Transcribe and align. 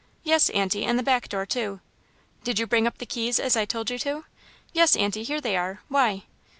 "Yes, 0.23 0.49
Aunty, 0.49 0.83
and 0.83 0.97
the 0.97 1.03
back 1.03 1.29
door 1.29 1.45
too." 1.45 1.79
"Did 2.43 2.57
you 2.57 2.65
bring 2.65 2.87
up 2.87 2.97
the 2.97 3.05
keys 3.05 3.39
as 3.39 3.55
I 3.55 3.65
told 3.65 3.91
you 3.91 3.99
to?" 3.99 4.25
"Yes, 4.73 4.95
Aunty, 4.97 5.21
here 5.21 5.39
they 5.39 5.55
are. 5.55 5.83
Why?" 5.89 6.23